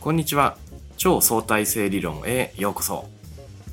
[0.00, 0.58] こんにちは。
[0.96, 3.08] 超相対性理論へようこそ。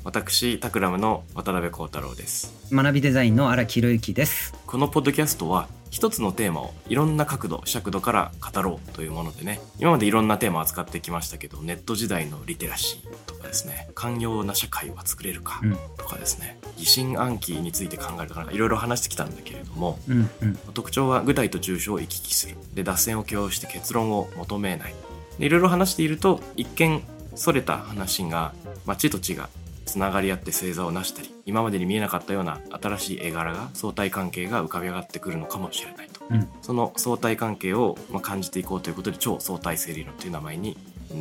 [0.04, 2.54] 私タクラムの渡辺幸太郎です。
[2.72, 4.54] 学びデザインの荒木宏之です。
[4.64, 9.60] このポッドキャストは一つのテーマをいろんな角度尺度から語ろうというものでね。
[9.78, 13.90] 今までいろんなテーマを扱ってきましたけどネット時代のリテラシーとかですね。
[13.94, 15.76] 寛容な社会は作れるかうん。
[15.96, 16.58] とかですね。
[16.76, 20.56] 疑心暗鬼について考えるとかいろいろ話してきたんだけれどもうんうん。
[20.72, 22.56] 特徴は具体と抽象を行き来する。
[22.72, 24.94] で脱線を許容して結論を求めない。
[25.38, 27.02] でいろいろ話していると一見
[27.34, 28.52] それた話が、
[28.86, 29.48] まあ、地と地が
[29.90, 36.24] つながり合って星座を成したり今までに見えなかったような新しい絵柄が相対関係が浮かび上がってくるのかもしれないと。
[36.30, 36.48] うん。
[36.62, 40.76] その相対関係をまあ感じていこうということで超相対性理論という名前に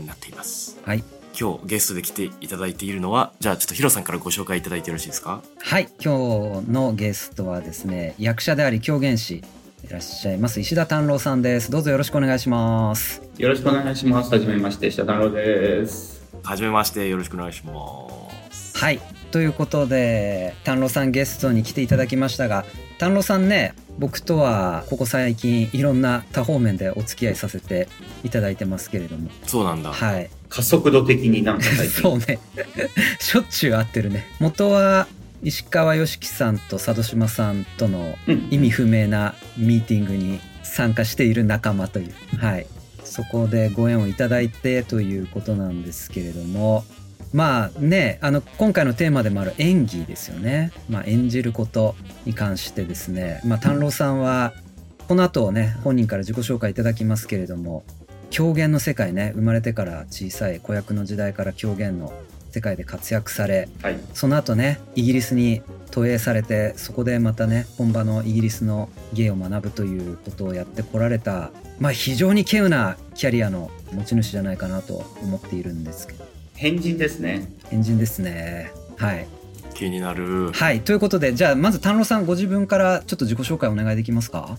[0.05, 0.79] なっています。
[0.85, 1.03] はい。
[1.39, 5.41] 今日ゲストで来ていただいているのはじゃあちょっとヒロさんからご紹介いただいてよろしいですか？
[5.57, 5.89] はい。
[6.03, 9.43] 今日のゲストはですね役者であり狂言師
[9.83, 11.71] いらっしゃいます石田丹郎さんです。
[11.71, 13.23] どうぞよろしくお願いします。
[13.37, 14.31] よろしくお願いします。
[14.31, 16.19] はじめまして、下田郎です。
[16.43, 17.73] はじめましてよろしくお願いしま
[18.07, 18.28] す
[18.79, 19.01] はい。
[19.31, 22.63] ということで丹郎さんゲストに来ていただきましたが
[22.97, 27.89] 丹郎さんね僕とはここ最近いろんな多方面でお付き合いさせて
[28.23, 29.29] いただいてますけれども。
[29.45, 30.29] そうなんだ、はい。
[30.47, 32.01] 加速度的になんか最近。
[32.01, 32.39] そうね。
[33.19, 34.25] しょっちゅう会ってるね。
[34.39, 35.07] 元は
[35.43, 38.47] 石川良樹さんと佐渡島さんとのうん。
[38.49, 42.37] 意味不明なミーティングに参加している仲間という。
[42.37, 42.65] はい。
[43.03, 46.85] そこでご縁をいただいてということなんですけれども
[47.33, 54.53] まあねあの今回のテーマでもある演技ですよね、まあ、演じることに関してですね、まあ、丹郎さんは
[55.07, 57.83] この後ね本人から自己紹介いただきますけれども
[58.29, 62.13] 狂言の世界ね生まれてから小さい子役の時代から狂言の
[62.51, 63.99] 世界で活躍されはい。
[64.13, 76.28] その後ねイギリスに投影されてそこでまたね本場のイギリスの芸を学ぶということをやってこられたまあ非常に稀有なキャリアの持ち主じゃないかなと思っているんですけど
[76.59, 77.49] 変人ですね。
[77.69, 79.25] 変人ですねはい
[79.73, 84.57] 気になるはいということでじゃあまず丹郎さんご自分からちょっと自己紹介お願いできますか？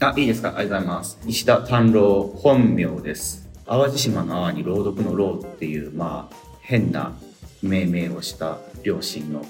[0.00, 1.18] あ、いいですかありがとうございます。
[1.26, 3.48] 石田丹郎本名です。
[3.66, 7.16] 淡路島の淡に朗読の朗っていう、まあ、変な
[7.62, 9.42] 命名をした両親の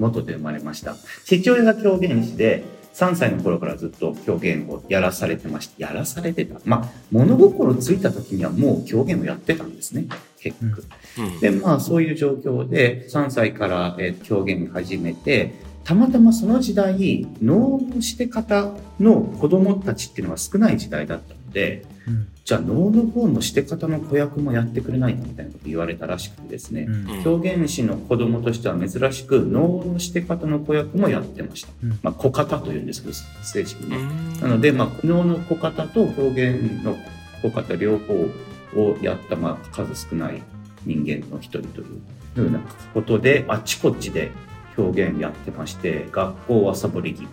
[0.00, 0.96] 元で生まれました。
[1.24, 5.74] 父親が狂言師で、3歳の頃からずっと狂言をやらされてました。
[5.78, 6.60] やらされてた。
[6.64, 10.06] まあ、物心ついた時にはもう狂言をやってたんですね。
[10.44, 10.84] 結局。
[11.18, 31.72] うんで、まあそういう状況で3歳から、えー狂言始めて、たまたまその時代、能のして方の子供たちっていうのが少ない時代だったので、うんじゃあ能の方のして方の子役もやってくれないかみたいなこと言われたらしくてですね、うん狂言師の子供としては珍しく能のして方の子役もやってました。
[31.82, 33.96] うんまあ子方というんですけど、正式にね。
[33.96, 36.96] うんなので、まあ、能の子方と狂言の
[37.40, 38.28] 子方両方
[38.76, 40.42] をやった、まあ、数少ない
[40.84, 42.00] 人間の一人という
[42.34, 42.60] ふうな
[42.92, 44.30] ことで、あっちこっちで
[44.76, 47.28] 表現やってまして、学校はサボり気味。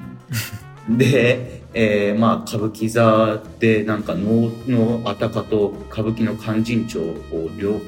[0.98, 7.80] で、えーまあ、歌舞伎座でなんか能のあたかと歌舞伎の勧進帳を両方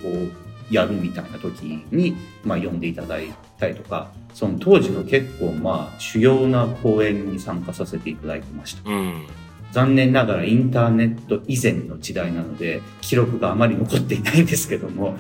[0.70, 8.90] やるみたいな時に、まあ、呼んでいただいたりとか、その当時の結構まあ主要な公演に参加させていただいてました。
[8.90, 9.26] うん
[9.74, 15.18] 残念ながらインターネット以前の時代なので、記録があまり残っていないんですけども、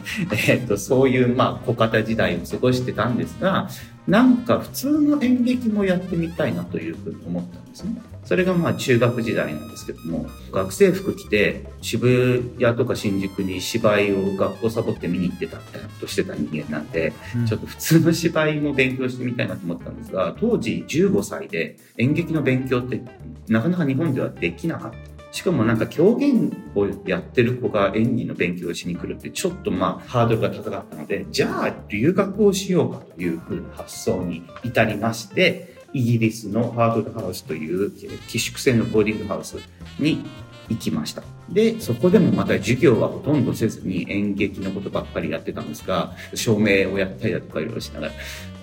[0.47, 3.67] えっと、そういう、まあ、小型時代を過ごしてたんですが、
[4.07, 8.01] なんか普通の演劇もやってみたいなというふうに思ったんですね。
[8.25, 23.01] それがまあ中学時代なんですけども、学生服着て渋谷とか新宿に芝居を学校サボって見に行ってたみたいなことしてた人間なんで、うんちょっと普通の芝居も勉強してみたいなと思ったんですが、当時15歳で演劇の勉強って
[23.47, 25.12] なかなか日本ではできなかった。
[25.33, 39.57] しかもなんか狂言をやってる子が演技の勉強をしに来るってちょっとまあハードルが高かったので、じゃあ留学をしようかというふうな発想に至りまして、イギリスのハードルハウスというえー寄宿制のボーディングハウス
[39.97, 40.23] に
[40.69, 41.23] 行きました。
[41.49, 48.13] で、そこでもまた授業はほとんどせずに演劇のことばっかりやってたんですが、照明をやったりだとかいろいろしながら。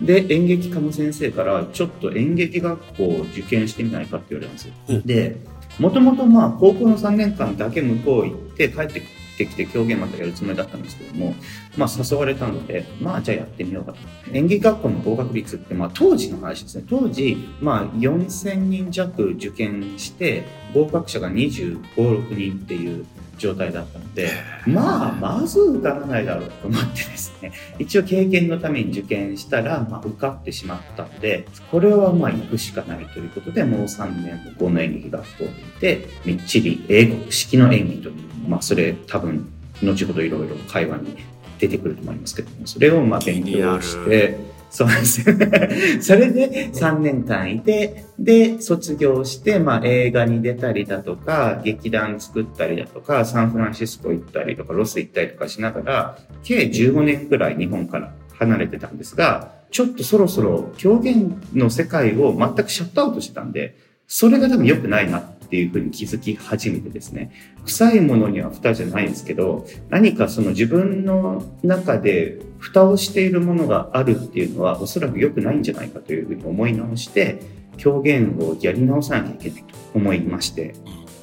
[0.00, 4.75] で、演劇科の先生から、ちょっと演劇学校を受験してみないかって言われたんですよ。
[4.88, 5.37] うんで、
[5.81, 9.03] もともとまあ高校の3年間だけ向こう行って帰って
[9.46, 11.34] きて狂言またやるつもりだったんですけども、
[11.76, 13.98] まあ誘われたので、まあじゃあやってみようかと。
[14.32, 16.84] 演劇学校の合格率ってまあ当時の話ですね。
[16.88, 20.44] 当時、まあ4000人弱受験して
[20.75, 23.06] 合格者が25、6人っていう
[23.40, 24.31] 状態だったので、
[24.66, 38.14] まあ、まず受からないだろうと思ってですね、一応経験のために受験したら、まあ、受かってしまったので、これはまあ行くしかないということで、もう3年向こうの演劇学校に行って、みっちり英語式の演技という、
[38.50, 39.49] まあ、それ多分、
[39.82, 41.17] 後ほどいろいろ会話に
[41.58, 44.38] 出てくると思いますけども、それをまあ勉強して、
[44.70, 45.23] そうです。
[46.00, 63.76] それで3年間いて、で、卒業して、まあ映画に出たりだとか、劇団作ったりだとか、サンフランシスコ行ったりとか、ロス行ったりとかしながら、計15年くらい日本から離れてたんですが、ちょっとそろそろ表現の世界を全くシャットアウトしてたんで、
[64.06, 67.32] それが多分良くないなってていうふうに気づき始めてですね、
[67.64, 77.41] 臭いものには蓋じゃないんですけど、何かその自分の中で蓋をしているものがあるっていうのはおそらく良くないんじゃないかというふうに思い直して
[77.85, 80.75] 表現をやり直さなきゃいけないと思いまして。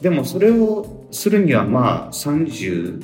[0.01, 3.03] でもそれをするにはまあ30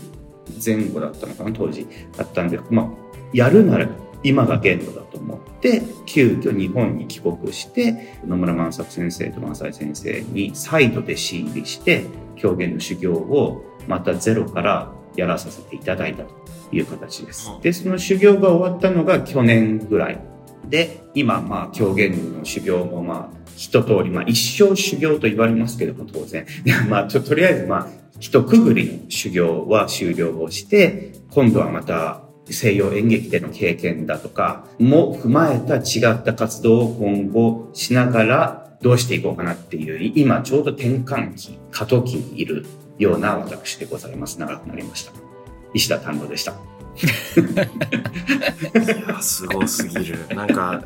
[0.64, 1.88] 前後だったのかな当時。
[2.18, 2.88] だったんでまあ
[3.34, 3.88] やるなら
[4.24, 12.06] 今が限度だと思って急遽日本に帰国して野村万作先生と萬斎先生に再度弟子入りして
[12.44, 16.34] 表現の修行をまたゼロからやらさせていただいたと
[16.72, 17.52] いう形です。
[17.62, 20.20] で、その修行が終わったのが去年ぐらい。
[20.68, 26.46] で、今、まあ、狂言の修行も、まあ、一通り、まあ、一生修行と言われますけれども、当然。
[26.90, 27.88] まあ、と、とりあえず、まあ、
[28.20, 42.66] 一区切りの修行は終了をして、今度はまた、西洋演劇での経験だとかも踏まえた違った活動を今後しながらどうしていこうかなっていう、今ちょうど転換期、過渡期にいる
[42.98, 44.40] ような私でございます。
[44.40, 45.14] 長くなりました。
[45.74, 46.73] 石田丹野でした。
[46.96, 47.06] い
[49.08, 50.28] やすごすぎる。
[50.36, 50.84] なんか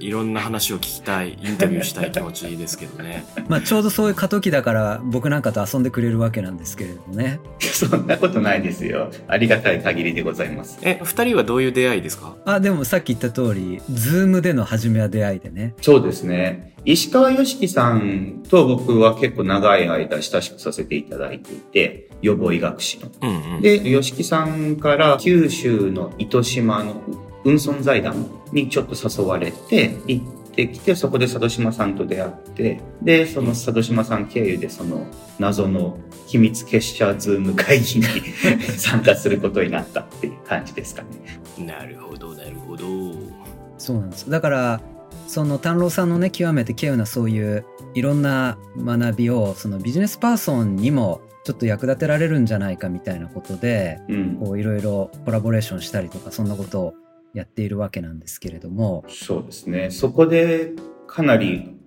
[0.00, 3.24] いろんな話を聞きたいインタビューしたい気持ちいいですけどね。
[3.48, 7.40] まあちょうどそういう過渡期だから僕なんかと遊んでくれるわけなんですけれどもね。
[7.60, 9.10] そんなことないですよ。
[9.26, 10.78] ありがたい限りでございます。
[10.82, 12.36] え二人はどういう出会いですか？
[12.44, 15.74] あでもさっき言った通りズームでの初めは出会いでね。
[15.80, 16.74] そうですね。
[16.84, 23.10] 石川良樹さんと僕は結構長い間親しくさせていただいていて、予防医学士の。
[23.22, 27.02] うんうん、で、吉木さんから九州の糸島の
[27.44, 30.24] 運送財団にちょっと誘われて行っ
[30.54, 35.06] てきて、そこで佐渡島さんと出会って、で、その佐渡島さん経由でその
[35.38, 38.04] 謎の秘密結社ズーム会議に
[38.76, 41.64] 参加することになったっていう感じですかね。
[41.64, 42.84] なるほど、なるほど。
[43.78, 44.28] そうなんです。
[44.28, 44.80] だから、
[45.28, 47.64] その淡朗さんのね極めて稀有なそういう
[47.94, 56.94] いろんな学びをそのビジネスパーソンにもちょっと役立てられるんじゃないかみたいなことで、うん、こういろいろコラボレーションしたりとかそんなことを
[57.32, 59.04] やっているわけなんですけれども。
[59.08, 59.90] そうですね。
[59.90, 60.72] そこで
[61.06, 61.77] かなり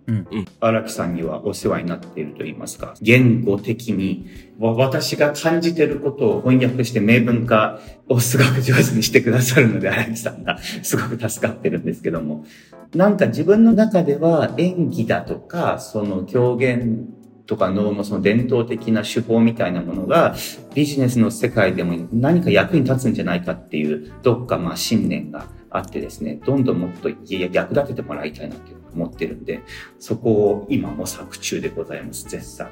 [0.60, 4.28] 荒、木さんにはお世話になっていると言いますか、言語的に
[4.60, 12.46] 私が感じてることを翻訳して明文化をすごく上手にしてくださるので、荒木さんがすごく助かってるんですけども、
[12.96, 17.08] なんか自分の中では演技だとか、その狂言
[17.46, 20.36] とかのその伝統的な手法みたいなものが
[20.74, 29.61] ビジネスの世界でも何か役に立つんじゃないかっていうどっかまあ信念があってですね、どんどんもっと役立ててもらいたいなって思ってるんで、
[29.99, 32.69] そこを今模索中でございます、絶賛。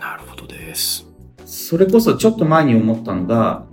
[0.00, 1.06] なるほどです。
[1.44, 3.66] それこそちょっと前に思ったのが、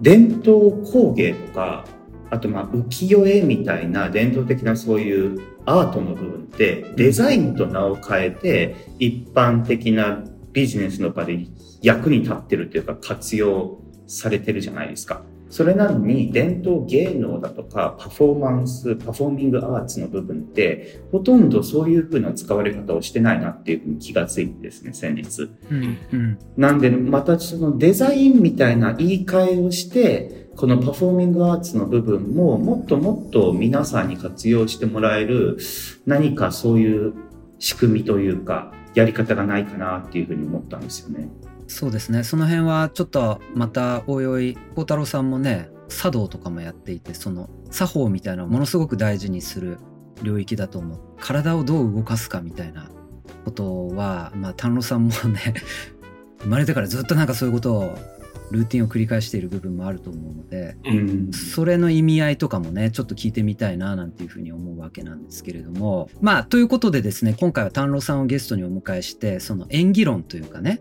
[0.00, 1.84] 伝統工芸とか、
[2.30, 11.46] あとまあ浮世絵みたいな伝統的なそういうアートの部分ってデザインと名を変えて一般的なビジネスの場で
[11.82, 15.22] 役に立ってるというか活用されてるじゃないですか。
[15.54, 25.42] それなのに伝統芸能だとかパフォーマンス、パフォーミングアーツの部分ってほとんどそういう風な使われ方をしてないなっていうふうに気がついてですね、先日。
[25.70, 35.58] うんうん、なんでまたそのデザインみたいな言い換えをしてこのパフォーミングアーツの部分ももっともっと皆さんに活用してもらえる
[36.04, 37.14] 何かそういう
[37.60, 41.28] 仕組みというかやり方がないかなっていうふうに思ったんですよね。
[41.66, 42.24] そうですね。
[42.24, 49.78] その辺はちょっとまたおいおい孝太郎さんもね茶道とかもやっていてその作法みたいなものすごく大事にする
[50.22, 51.00] 領域だと思う。
[51.18, 52.90] 体をどう動かすかみたいな
[53.44, 55.54] ことはまあ丹野さんもね
[56.42, 57.98] 生まれてからずっとなんかそういうことを
[58.50, 66.08] ルーティンを繰り返している部分もあると思うので、うん、それの意味合いとかもねちょっと聞いてみたいななんていうふうに思うわけなんですけれども。
[66.20, 70.80] まあということでですね今回は丹野さんをゲストにお迎えしてその演技論というかね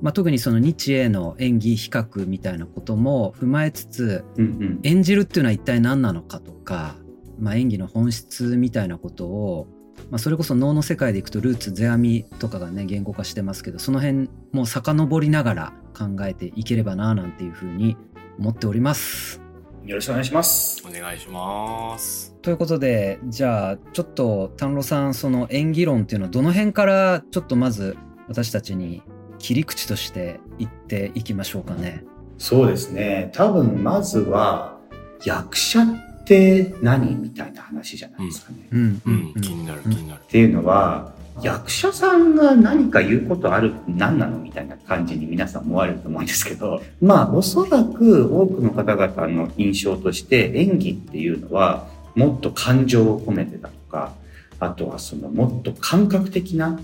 [0.00, 6.94] まあ、特にその日英の演技比較みたいなことも踏まえつつ、うんうん、演じるっていうのは一体何なのかとか、
[7.38, 9.66] まあ、演技の本質みたいなことを
[10.10, 17.96] まあ、それこそ脳の世界でいくとルーツ世阿弥とかがね言語化してますけどその辺もう遡りながら考えていければななんていうふうに
[18.38, 19.42] 思っております。
[19.84, 20.82] よろしくお願いします。
[20.86, 22.34] お願いします。
[22.42, 27.96] ということでじゃあちょっと丹野さんその演技論っていうのはどの辺からちょっとまず
[28.28, 29.02] 私たちに
[29.38, 32.04] 切り口として言っていきましょうかね。
[32.38, 33.30] そうですね。
[33.34, 34.78] 多分、まずは、
[35.24, 38.68] 役者って何みたいな話じゃないですかね。
[38.70, 40.20] うんうん、気になる気になる。
[40.20, 54.12] っていうのは、役者さんが何か言うことあるって何なのみたいな感じに皆さん思われると思うんですけど、まあおそらく多くの方々の印象として演技っていうのはもっと感情を込めてだとか、
[54.58, 56.80] あとはそのもっと感覚的な、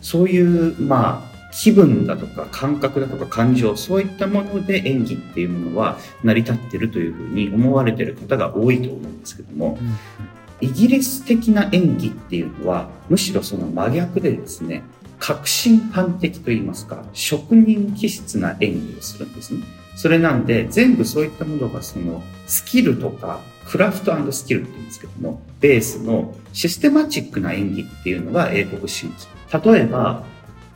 [0.00, 9.78] そういうまあ気分だとか感覚だとか感情、そういったもので演技っていうものは成り立ってるというふうに思われてる方が多いと思うんですけども、
[10.60, 14.82] イギリス的な演技っていうのは、むしろその真逆でですね、
[15.18, 19.62] 革新犯的といいますか、職人気質な演技をするんですね。
[19.96, 29.72] それなんで、全部そういったものがそのスキルとか、クラフトスキルって言うんですけども、ベースのシステマチックな演技っていうのが英国新規。
[29.72, 30.24] 例えば、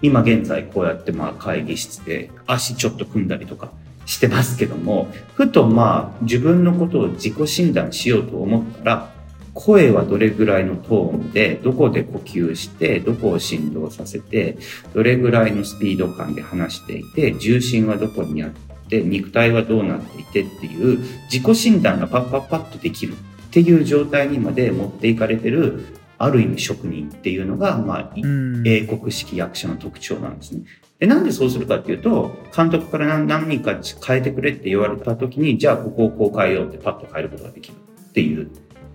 [0.03, 3.71] 今現在こうやってまあ会議室で足ちょっと組んだりとか
[4.05, 9.13] してますけども、ふとまあ自分のことを自己診断しようと思ったら、
[9.55, 14.57] 声はどれぐらいのトーンで、どこで呼吸して、どこを振動させて、
[14.95, 18.51] どれぐらいのスピード感で話していて、重心はどこにあっ
[18.89, 20.99] て、肉体はどうなっていてっていう
[21.31, 23.17] 自己診断がパッパッパッとできるっ
[23.51, 25.85] ていう状態にまで持っていかれてる、
[26.23, 30.63] ある意味職人っていうのが、まあ、うん英国式役者の特徴なんですね。
[31.01, 33.77] で、なんでそうするかっていうと、監督から何何人か
[34.07, 38.49] 変えてくれって言われた時に、じゃあここをこう変えようってパッと変えることができるっていう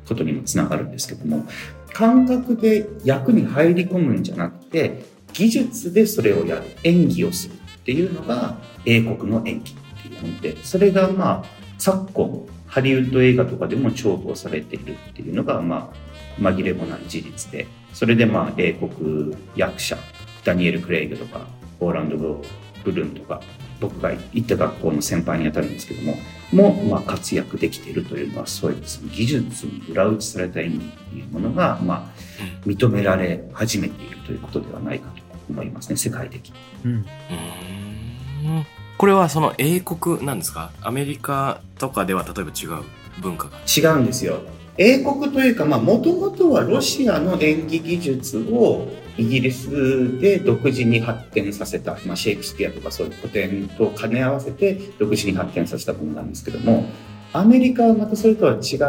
[0.08, 1.46] ことにもつながるんですけども、
[1.92, 5.04] 感覚で役に入り込むんじゃなくて、
[5.34, 11.46] 技術でそれをやる、演技をするっていうのが英国の演技っていうもので、それがまあ、
[11.78, 16.07] 昨今、ハリウッド映画とかでも重宝されているっていうのが、まあ、
[16.40, 19.98] 紛れもない事実で、それでまあ、英国役者、
[20.44, 21.48] ダニエル・クレイグとか、
[21.80, 23.42] オーランド・ブルーンとか、
[23.80, 26.18] 僕が行った学校の先輩に当たるんですけども、
[26.52, 30.80] も、まあ、活躍できているというのは、そういうその技術に裏打ちされた演技っ
[31.12, 36.56] ていうものが、まあ、認められ始めているということではないかと思いますね、世界的に。
[36.86, 38.66] うんうーん
[38.98, 40.72] これはその英国なんですか？
[40.82, 42.84] アメリカとかでは例えば違う
[43.22, 43.60] 文化が？
[43.68, 44.40] 違うんですよ。
[44.78, 56.86] 英国というか、まあ、もともとはロシアの演技技術をイギリスで独自に発展させた、まあ、シェイクスピアとかそういう古典と兼ね合わせて独自に発展させたものなんですけども、
[57.34, 58.80] アメリカはまたそれとは違っ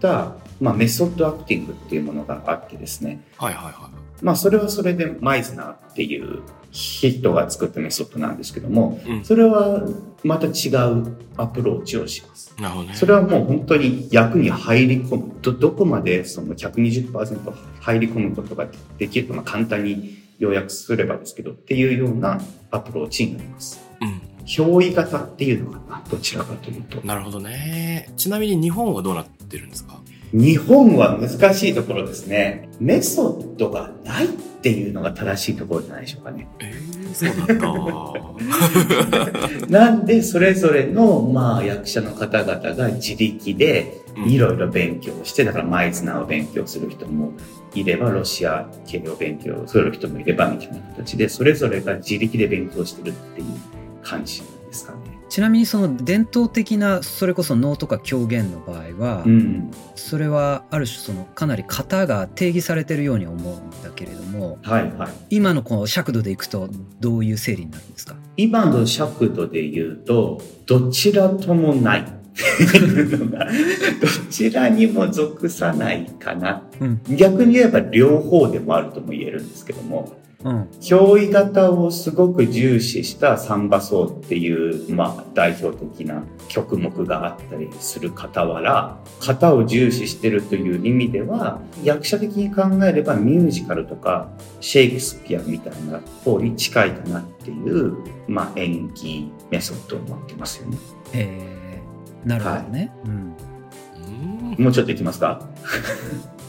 [0.00, 3.90] た、まあ、メソッドアクティングっていうものがあってですね、はいはいは
[4.22, 6.42] まあ、それはそれでマイズナーっていう
[6.76, 9.10] 人が作ったメソッドなんですけども、い。
[9.10, 9.24] うん。
[9.24, 9.82] それは
[10.22, 12.54] また違うアプローチをします。
[12.60, 12.94] なるほどね。
[12.94, 15.32] それはもう本当に役に入り込む。
[15.40, 18.68] ど、どこまでその120%入り込むことが
[18.98, 22.40] できるか、まあ簡単に要約すればですけど、っていうような
[22.70, 23.80] アプローチになります。
[24.02, 24.20] うん。
[24.44, 27.00] 憑依型っていうのかな、どちらかというと。
[27.06, 28.12] なるほどね。
[28.18, 29.98] ちなみに日本はどうなってるんですか？
[30.32, 32.68] 日本は難しいところですね。
[32.80, 36.48] メソッドがないっていうのが正しいところじゃないでしょうかね。
[36.58, 37.58] えー、そうだっ
[39.60, 39.66] た。
[39.70, 47.32] なんで、それぞれの、まあ、役者の方々が自力で、うんいろいろ勉強して、だからマイズナーを勉強する人も
[47.74, 53.46] いれば、ロシア系を勉強する人もいれば、みたいな形で、それぞれが自力で勉強してるっていう
[54.02, 54.98] 感じですかね。
[55.28, 59.70] ちなみにその伝統的なそれこそ能とか狂言の場合は、うん。
[59.94, 65.08] それはある種そのかなり型が定義されてるように思うんだけれどもはいはい。
[65.30, 66.68] 今のこう尺度でいくと
[67.00, 68.14] どういう整理になるんですか？
[68.36, 72.00] 今の尺度で言うと、どちらともない。
[72.00, 73.50] っていうのがど
[74.30, 76.62] ちらにも属さないかな。
[76.80, 80.14] うん逆に言えば両方でもあるとも言えるんですけども、
[80.44, 80.62] うん。
[80.80, 94.28] 憑依型をすごく重視したサンバソーっていう、まあ、代表的な曲目があったりする傍ら、型を重視してるという意味では、役者的に考えればミュージカルとか
[94.60, 97.96] シェイクスピアみたいな方に近いかなっていう、
[98.28, 100.78] まあ、演技メソッドを持ってますよね。
[101.14, 102.28] えー。
[102.28, 103.36] なるほどね、うん。
[104.54, 104.64] うん。
[104.64, 105.48] もうちょっといきますか？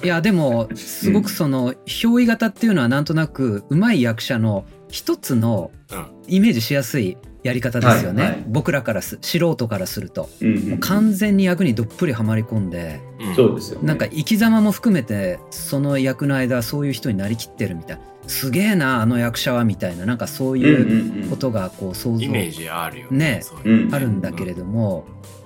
[0.03, 6.05] いやでもすごくその憑依型っていうのはなんとなく上手い役者の一つのうん。
[6.29, 8.43] イメージしやすいやり方ですよね、はいはい。
[8.47, 10.29] 僕らからす素人からすると。
[10.41, 10.69] うんうん。
[10.71, 13.35] もう完全に役にどっぷりはまり込んでうん。
[13.35, 13.87] そうですよ、ね。
[13.87, 18.03] なんか生き様も含めてその役の間そういう人になりきってるみたいな。
[18.27, 20.05] すげえなあの役者はみたいな。
[20.05, 21.29] なんかそううんいううん。
[21.29, 23.39] ことがこう想像イメージあるよね。
[23.41, 23.95] そういううん。
[23.95, 25.05] あるんだけれども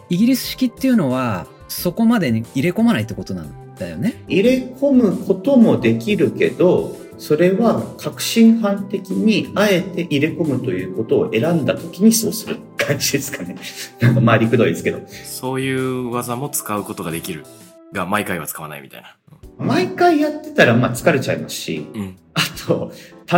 [0.10, 4.24] イギリス式っていうのはそこまでに入れ込まないってことなんだよね。
[4.28, 13.58] 入れ込むこともできるけど、それは革新犯的にあえて入れ込むということを選んだ時にそうする感じですかね。
[14.00, 15.00] なんかまありくどいですけど。
[15.26, 17.44] そういう技も使うことができる
[17.94, 19.18] が毎回は使わないみたいな
[19.58, 22.92] 毎回やってたらまあ疲れちゃいますし、うんあと、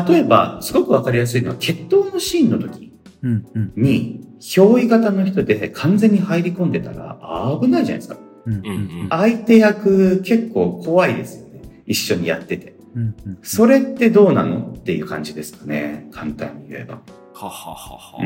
[0.09, 7.17] 例えば、すごくわかりやすいのは、決闘のシーンの時うんうんに、憑依型の人で完全に入り込んでたら
[7.59, 8.17] 危ないじゃないですか。
[8.45, 8.69] うんううんう
[9.03, 11.61] んん相手役結構怖いですよね。
[11.85, 12.75] 一緒にやってて。
[12.95, 16.07] うんうんそれってどうなのっていう感じですかね。
[16.11, 16.95] 簡単に言えば。
[17.33, 18.17] はははは、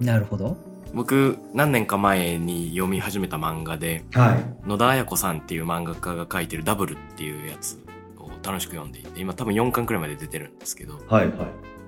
[0.00, 0.06] うん。
[0.06, 0.56] なるほど。
[0.94, 4.68] 僕何年か前に読み始めた漫画ではい。
[4.68, 7.78] 野田彩子さんっていう漫画家が書いてる「ダブル」っていうやつ
[8.18, 11.34] を楽しく読んでいて今多分4巻くらいまで出てるんですけどはいはい。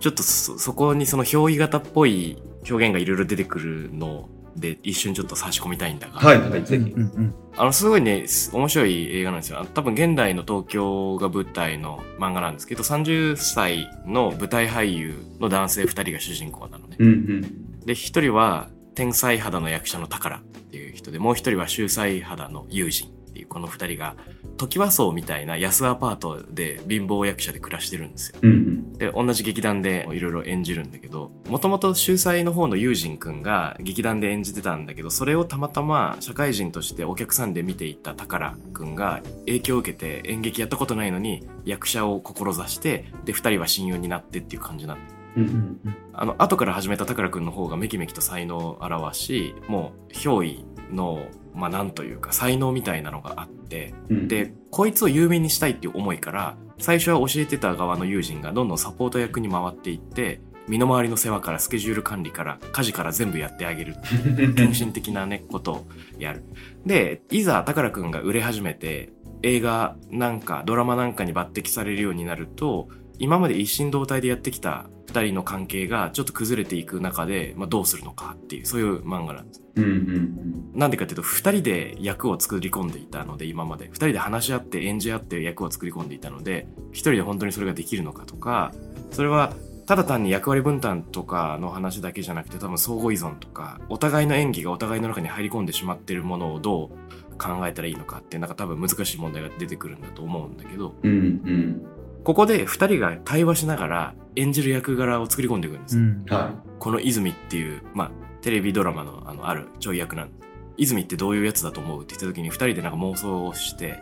[0.00, 6.90] ちょっとそそこにその憑依型っぽい表現がいろいろ出てくるので一瞬ちょっと差し込みたいんだが、はいはい、ぜひ。
[6.90, 6.98] う。
[6.98, 9.66] んうんあのすごいねす面白い映画なんですよ。
[9.74, 16.96] 多分現代の東京が舞台の漫画なんですけど30歳の舞台俳優の男性2人が主人公なのね。
[16.98, 17.80] うんうん。
[17.80, 23.08] で一人は天才肌の役者の宝っていう人でもう一人は秀才肌の友人
[23.40, 24.16] っていうこの二人が
[24.58, 28.92] 時和荘みたいな安アパートで貧乏役者で暮らしてるんですようんうん。
[28.98, 45.40] で同じ劇団でいろいろ演じるんだけどもともと秀才の方の友人くんが劇団で演じてたんだけどそれをたまたま社会人としてお客さんで見ていた宝くんが影響を受けて演劇やったことないのに役者を志してで二人は親友になってっていう感じなんだう。
[45.40, 45.50] うんん
[45.84, 53.60] うんあの後から始めた宝くんの方がめきめきと才能を表しもう憑依のまあなんというか才能みたいなのがあって
[54.08, 63.96] うん、でこいつを有名にしたいっていう思いから最初は教えてた側の友人がどんどんサポート役に回っていって身の回りの世話からスケジュール管理から家事から全部やってあげる。
[64.54, 65.86] 献身的なねことを
[66.18, 66.44] やる。
[66.86, 69.10] でいざ宝くんが売れ始めて
[69.42, 88.72] 映画なんかドラマなんかに抜擢されるようになると今まで一心同体でやってきた二人の関係がちょっと崩れていく中で、まあ、どうするのかっていうそういう漫画なんですうんうんなんでかっていうと二人で役を作り込んでいたので今まで二人で話し合って演じ合って役を作り込んでいたので一人で本当にそれができるのかとか
[89.10, 89.52] それは
[89.86, 101.10] ただ単に役割分担とかの話だけじゃなくて多分相互依存とかお互いの演技がお互いの中に入り込んでしまっているものをどう考えたらいいのかってなんか多分難しい問題が出てくるんだと思うんだけどうん。
[101.10, 101.82] うんうん。
[102.24, 108.10] ここで二人が対話しながら演じる役柄を作り込んでいくんですようんはこの泉っていう、まあ、
[108.42, 110.40] テレビドラマのあのあるちょい役なんです。
[110.76, 113.98] 泉ってどういうやつだと思うって言った時に二人でなんか妄想をして、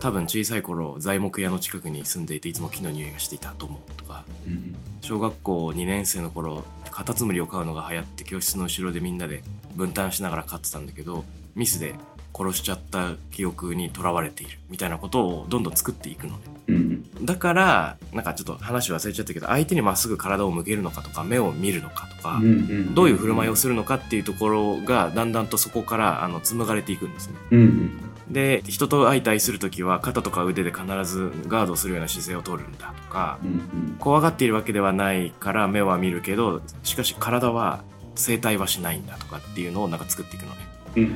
[0.00, 4.50] 多分小さい頃材木屋の近くに住んでいていつも木の匂いがしていたと思うとか、い。
[4.50, 9.42] うん小学校2年生の頃、カタツムリを飼うのが流行って教室の後ろでみんなで
[9.74, 11.96] 分担しながら飼ってたんだけど、ミスで
[12.34, 16.51] 殺しちゃった記憶にとらわれているみたいなことをどんどん作っていくのね。
[16.68, 16.78] うんう
[17.20, 17.26] ん。
[17.26, 27.34] だから、なんかちょっと話忘れちゃったけど、相手にまっすぐ体を向けるのかとか、目を見るのかとか、うんうんどういう振る舞いをするのかっていうところがだんだんとそこからあの紡がれていくんですね。
[27.50, 27.90] うんうん。
[28.32, 33.96] で人と相対する時は肩とか腕で必ずガードするような姿勢を取るんだとかうんうん。
[33.98, 37.82] 怖がっているわけではないから目は見るけどしかし体は
[38.14, 40.58] 整体はしないんだとかっていうのをなんか作っていくのね。
[40.96, 41.12] うんうん、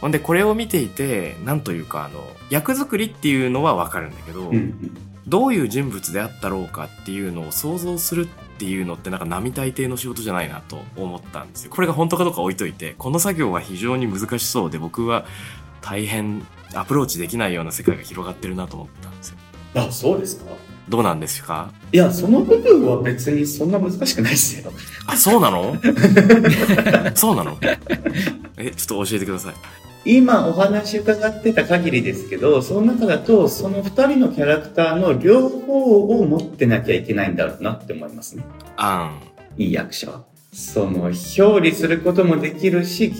[0.00, 4.98] ほんでこれを見ていてなんというかあの役作りっていうのはわかるんだけど、うんうん。
[5.26, 8.26] どういう人物であったろうかっていうのを想像するっ
[8.58, 11.70] ていうのってなんか並大抵の仕事じゃないなと思ったんですよ。
[11.70, 15.24] これが本当かどうか置いといて、この作業は非常に難しそうで僕は
[15.80, 19.36] 大変アプローチできないような世界が広がってるなと思ったんですよ。
[19.74, 20.50] あ、そうですか？
[20.88, 21.70] どうなんですか？
[21.92, 24.72] いや、その部分は別にそんな難しくないですよ。
[25.06, 25.76] あ、そうなの？
[27.14, 27.56] そうなの？
[28.66, 29.54] え、ちょっと教えてください。
[30.04, 38.44] 今お話伺ってた限りですけど、その中だと、その二人のキャラクターの両方を持ってなきゃいけないんだろうなって思いますね。
[38.76, 39.20] あ
[39.56, 40.24] いい役者は。
[40.52, 43.12] その、表裏することもできるし、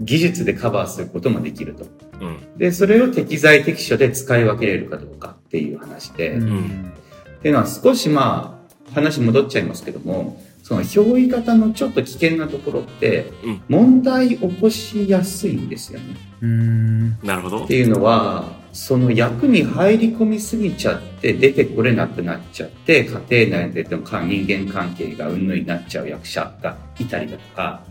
[0.00, 1.84] 技術でカバーすることもできると。
[1.84, 1.88] ん。
[2.20, 2.58] うん。
[2.58, 6.92] で、それを適材適所で使い分けれるかどうかっていう話で、うんん
[7.38, 16.16] っていうのは少しまあ、話戻っちゃいますけども、その憑依型のちょっと危険なところってうん、問題起こしやすいんですよね。
[16.40, 17.74] うんなるほどって。
[17.74, 27.82] いうのは、その役に入り込みすぎちゃって出てこれなくなっちゃって家庭内での人間関係がうんぬになっちゃう役者がいたりだとか。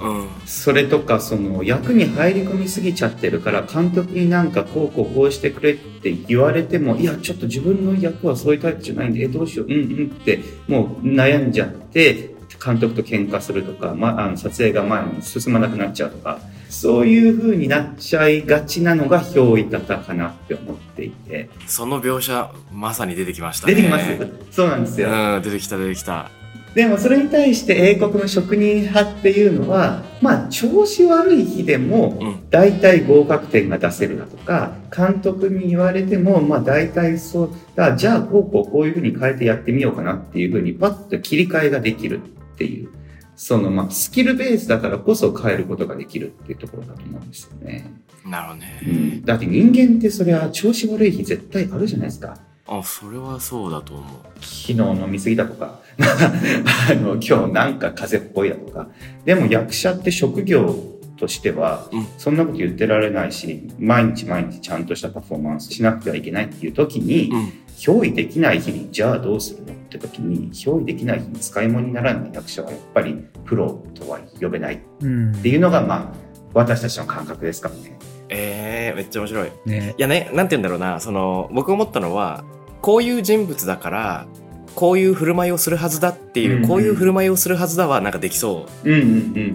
[0.00, 12.31] うんそれとかその役に入り込みすぎちゃってるから監督になんかこうこうこうしてくれって言われてもいやちょっと自分の役はそういうタイプじゃないんでえどうしよううんうんってもう悩んじゃって
[12.64, 16.38] 監督と喧嘩するとか、ま、あの撮影が前に進まなくなっちゃうとか
[16.70, 21.50] そういう風になっちゃいがちなのが憑依型かなって思っていて。
[21.66, 23.74] その描写まさに出てきましたね。
[23.74, 24.06] 出てきます。
[24.50, 26.30] そうなんですよ、うん出てきた出てきた。
[26.74, 32.32] でもそれに対して英国の職人派っていうのはまあ調子悪い日でもうん。
[32.48, 42.20] 大体合格点が出せるだとか監督に言われてもまあ大体そうだじゃあこうこうこういうふうに変えてやってみようかなっていうふうにパッと切り替えができる
[42.52, 42.90] っていう
[43.36, 47.92] そのまあスキルベースだからこそ変えることができるっていうところだと思うんですよね、
[48.26, 52.38] なるほどね、うん、だって人間ってそれは調子悪い日絶対あるじゃないですか。
[52.64, 54.06] あそれはそうだと思う。
[54.40, 58.88] 昨日飲みすぎだとか、 あの、今日なんか風邪っぽいだとか。
[59.24, 69.72] でも役者って職業としてはうん、そんなこと言ってられないし、毎日毎日ちゃんとしたパフォーマンスしなくてはいけないっていう時に、うん憑依できない日に、じゃあどうするの？
[69.72, 73.14] って時に、憑依できない日に使い物にならない役者はやっぱり
[73.44, 74.76] プロとは呼べない。
[74.76, 75.32] っうん。
[75.42, 76.16] ていうのが、まあ、
[76.54, 77.98] 私たちの感覚ですからね。
[78.28, 79.50] えー、めっちゃ面白い。
[79.66, 79.94] ね。
[79.98, 82.44] いやね、なんて言うんだろうな、その、僕思ったのは、
[82.82, 84.26] こういう人物だから、
[84.74, 89.02] こういう振る舞いをするはずだっていう、うんうんこういう振る舞いをするはずだは、なんかできそうんうんう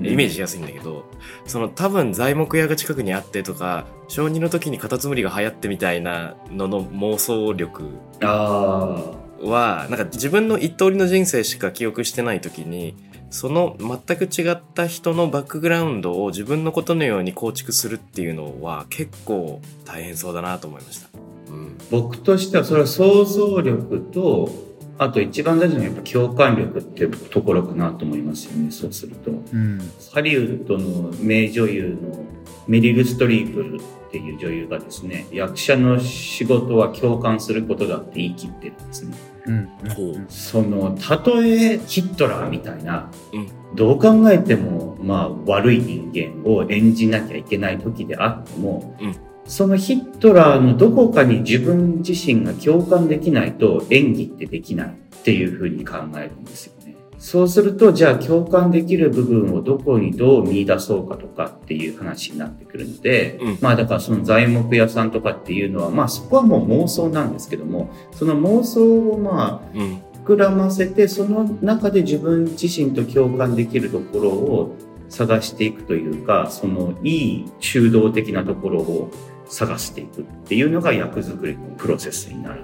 [0.02, 1.06] ん、う、イメージしやすいんだけど、
[1.46, 7.84] その多分材木屋が近くにあってとか、小児の時にカタツムリが流行ってみたいなのの妄想力。
[8.22, 12.96] は、なんか自分の一通りの人生しか記憶してない時に、
[13.30, 21.10] その全く違った人のバックグラウンドを自分のことのように構築するっていうのは結構大変そうだなと思いました。
[21.50, 21.78] うん。
[21.92, 24.67] 僕としてはそれは想像力と
[25.00, 29.32] あと一番大事なのはやっぱ共感力っていうところかなと思いますよねそうすると。
[29.32, 29.80] うん。
[30.12, 32.26] ハリウッドの名女優の
[32.68, 39.18] メリル・ストリープっていう女優がですね役者の仕事は共感することだって言い切ってるんですね。
[39.46, 40.26] うん。
[40.30, 43.76] そのたとえヒットラーみたいな、うん。
[43.76, 54.92] どう考えてもまあ悪い人間を演じなきゃいけない時であっても、うんそのヒットラーのどこかに自分自身が共感できないと演技ってできないっ
[55.24, 56.96] ていうふうに考えるんですよね。
[57.18, 70.02] そうすると、じゃあ共感できる部分をどこにどう見出そうかとかっていう話になってくるので、うんまあだからその材木屋さんとかっていうのは、まあそこはもう妄想なんですけども、その妄想をまあうん。
[70.28, 74.76] 膨らませてその中で自分自身と共感できるところを
[75.08, 79.12] 探していくというかそのいい中道的なところを
[79.50, 82.64] 探していくっていうのが役作りのプロセスになる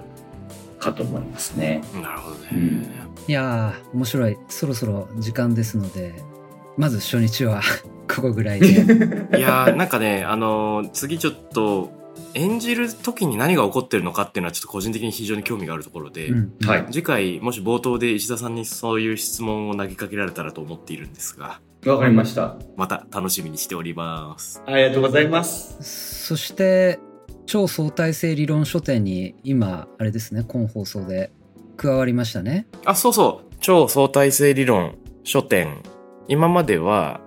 [0.78, 1.82] かと思いますね。
[1.94, 2.48] なるほどね。
[2.52, 6.14] うんいやー面白いそろそろ時間ですので
[6.76, 7.62] まず初日は
[8.14, 8.68] ここぐらいで
[9.38, 11.90] いやーなんかね、あのー次ちょっと、
[12.34, 16.86] 演じる時に何が起こってるのかっていうのはちょっと個人的に非常に興味があるところで、うんはい。
[16.90, 22.56] 次回もし冒頭で石田さんにそういう質問を投げかけられたらと思っているんですが、わかりました。
[22.76, 24.62] また楽しみにしております。
[24.66, 26.26] ありがとうございます。
[26.26, 26.98] そして
[27.46, 31.30] 超相対性理論書店に今あれですね今放送で
[31.76, 33.54] 加わりましたねあ、そうそう。
[33.60, 35.82] 超相対性理論書店。
[36.26, 37.20] 今までは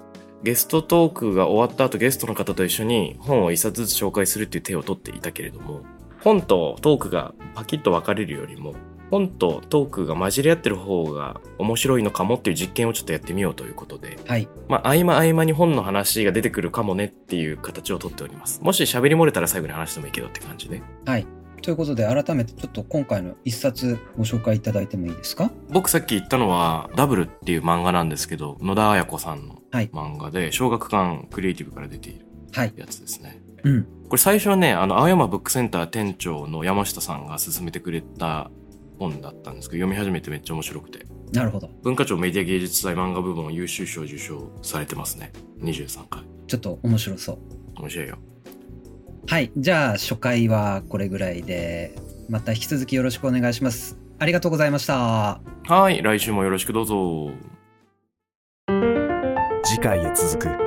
[0.44, 5.84] ゲストトークが終わった後ゲストの方と一緒に本を一冊ずつ紹介するっていう手を取っていたけれども、
[6.22, 8.76] 本とトークがパキッと分かれるよりも、
[9.10, 14.48] 本とトークが混じり合ってる方が面白いのかもっていう実験をちょっとやってみようということで、はい。
[14.68, 18.62] まあ、合間合間に本の話が出てくるかもねっていう形をとっております。
[18.62, 20.82] もし喋り漏れたら最後に話してもいいけどって感じで。
[21.06, 21.26] はい。
[21.62, 25.52] ということで改めてちょっと今回の一冊ご紹介いただいてもいいですか？
[25.70, 29.90] 僕さっき言ったのは、ダブルっていう漫画なんですけど、野田彩子さんのはい。
[29.90, 32.74] 漫画で、小学館クリエイティブから出ているはい。
[32.78, 33.42] やつですね。
[33.64, 33.84] うん。
[33.84, 38.52] これ最初はね、あの、青山ブックセンター店長の山下さんが勧めてくれた
[38.98, 41.06] 本だったんですけど、読み始めてめっちゃ面白くて。
[41.34, 45.32] なるほど文化庁メディア芸術祭漫画部門優秀賞受賞されてますね。
[45.60, 46.24] 23回。
[46.48, 47.38] ちょっと面白そう
[47.82, 48.18] 面白いよ。
[49.28, 51.94] はいじゃあ初回はこれぐらいで
[52.30, 57.30] また引き続きよろしくお願いしますありがとうございましたはい、来週もよろしくどうぞ。
[59.64, 60.67] 次回へ続く